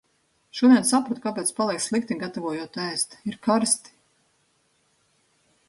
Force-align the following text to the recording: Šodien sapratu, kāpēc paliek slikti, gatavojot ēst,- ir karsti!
Šodien 0.59 0.87
sapratu, 0.91 1.21
kāpēc 1.25 1.51
paliek 1.59 1.83
slikti, 1.85 2.17
gatavojot 2.23 2.79
ēst,- 2.85 3.13
ir 3.33 3.39
karsti! 3.49 3.97